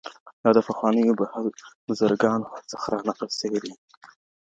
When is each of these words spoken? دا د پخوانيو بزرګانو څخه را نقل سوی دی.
دا 0.43 0.49
د 0.55 0.59
پخوانيو 0.67 1.17
بزرګانو 1.87 2.47
څخه 2.71 2.87
را 2.93 2.99
نقل 3.07 3.27
سوی 3.39 3.59
دی. 3.63 3.73